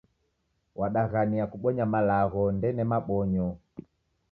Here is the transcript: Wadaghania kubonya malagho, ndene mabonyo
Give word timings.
Wadaghania 0.79 1.43
kubonya 1.51 1.85
malagho, 1.93 2.43
ndene 2.57 2.83
mabonyo 2.91 3.47